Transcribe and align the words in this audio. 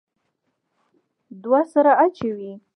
دوه 1.43 1.61
سره 1.73 1.91
اچوي. 2.03 2.51